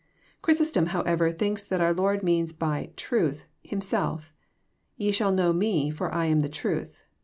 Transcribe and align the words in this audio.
Cfhrysostom 0.43 0.87
however 0.87 1.31
thinks 1.31 1.63
that 1.63 1.79
our 1.79 1.93
Lord 1.93 2.23
means 2.23 2.53
by 2.53 2.89
*' 2.93 2.97
truth," 3.07 3.43
Himself. 3.63 4.33
*< 4.65 4.67
Ye 4.97 5.11
shall 5.11 5.31
know 5.31 5.53
Me, 5.53 5.91
for 5.91 6.11
I 6.11 6.25
am 6.25 6.39
the 6.39 6.49
truth." 6.49 7.03